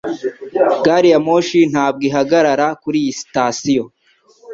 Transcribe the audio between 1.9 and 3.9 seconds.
ihagarara kuri iyo sitasiyo